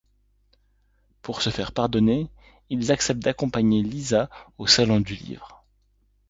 Pour 1.21 1.43
se 1.43 1.51
faire 1.51 1.71
pardonner 1.73 2.31
ils 2.71 2.91
acceptent 2.91 3.21
d'accompagner 3.21 3.83
Lisa 3.83 4.31
au 4.57 4.65
Salon 4.65 4.99
du 4.99 5.13
Livre. 5.13 5.63